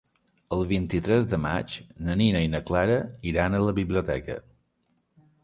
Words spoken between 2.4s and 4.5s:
i na Clara iran a la biblioteca.